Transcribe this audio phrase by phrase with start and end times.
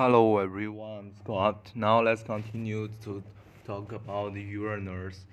[0.00, 1.72] Hello everyone, Scott.
[1.74, 3.22] Now let's continue to
[3.66, 5.26] talk about Uranus.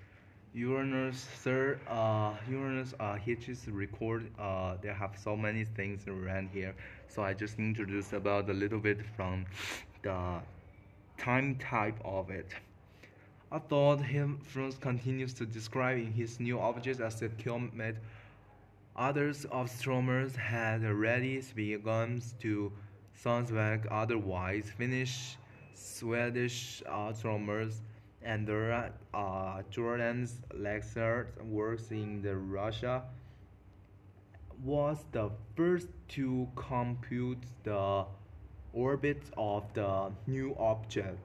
[0.54, 6.50] Uranus, sir, uh, Uranus, uh, he just record, uh, they have so many things around
[6.52, 6.76] here.
[7.08, 9.46] So I just introduced about a little bit from
[10.02, 10.42] the
[11.18, 12.52] time type of it.
[13.50, 17.96] I thought him first continues to describe in his new object as a comet.
[18.98, 22.74] Others astronomers had already begun to
[23.18, 24.72] suspect otherwise.
[24.78, 25.38] Finnish,
[25.74, 27.82] Swedish astronomers
[28.22, 33.04] and uh, Johan Lexell works in the Russia
[34.64, 38.06] was the first to compute the
[38.74, 41.18] orbit of the new object.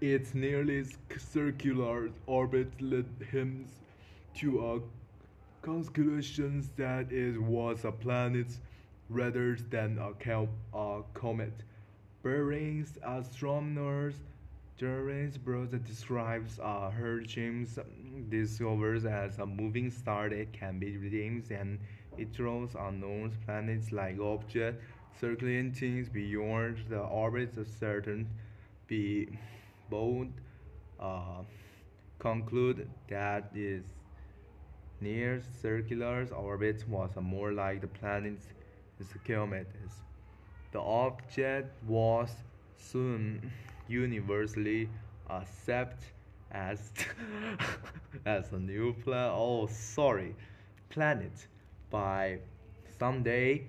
[0.00, 0.84] Its nearly
[1.18, 3.66] circular orbit led him
[4.34, 4.80] to a
[5.64, 8.48] conclusion that it was a planet
[9.08, 10.12] rather than a,
[10.76, 11.52] a comet.
[12.22, 14.14] Bering's astronomers
[14.78, 17.78] Jeremy's brother describes uh, her dreams
[18.28, 21.78] discovers as a moving star that can be redeemed and
[22.18, 24.82] it draws unknown planets like objects
[25.20, 28.28] circling things beyond the orbits of certain
[28.88, 29.28] be
[29.90, 30.28] both
[30.98, 31.42] uh,
[32.18, 33.90] conclude that its
[35.00, 38.46] near circular orbit was more like the planet's
[39.24, 39.92] kilometers.
[40.72, 42.30] The object was
[42.76, 43.52] soon
[43.88, 44.88] universally
[45.28, 46.04] accepted
[46.50, 46.90] as
[48.26, 49.32] as a new planet.
[49.34, 50.34] Oh, sorry,
[50.90, 51.32] planet.
[51.90, 52.38] By
[52.98, 53.66] someday,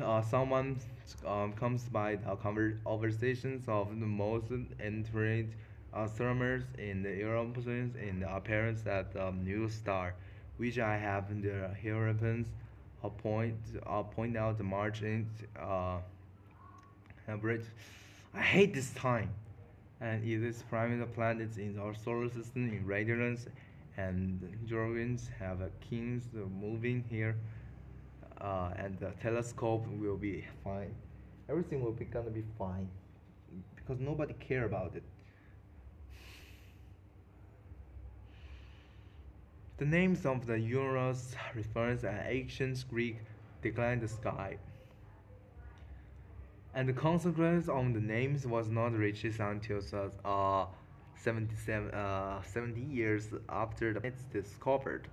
[0.00, 0.78] uh, someone
[1.26, 5.54] um, comes by the conversations of the most intrigued
[5.92, 10.14] astronomers in the Europeans in the appearance of the new star,
[10.56, 12.48] which I have in the Europeans
[13.04, 15.28] I'll point I'll point out the margins
[15.60, 15.98] uh,
[17.28, 17.66] average.
[18.32, 19.28] I hate this time.
[20.00, 23.46] And it is primary planets in our solar system in radiance
[23.98, 26.24] and Jorgens have a kings
[26.60, 27.36] moving here
[28.40, 30.94] uh, and the telescope will be fine.
[31.50, 32.88] Everything will be gonna be fine
[33.76, 35.02] because nobody care about it.
[39.76, 43.18] The names of the Uranus refers an ancient Greek
[43.60, 44.58] decline the sky.
[46.74, 49.80] And the consequence of the names was not reached until
[50.24, 50.66] uh,
[51.16, 55.08] 77, uh, 70 years after the it's discovered.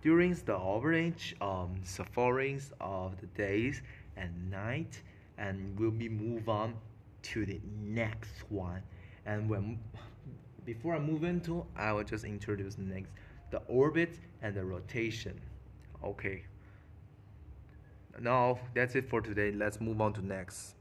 [0.00, 3.82] During the average um, sufferings of the days
[4.16, 5.02] and night,
[5.36, 6.74] and we'll be move on
[7.24, 8.82] to the next one.
[9.26, 9.78] And when
[10.64, 13.10] before I move into, I will just introduce the next
[13.50, 15.40] the orbit and the rotation.
[16.04, 16.44] Okay.
[18.20, 19.52] Now that's it for today.
[19.52, 20.74] Let's move on to next.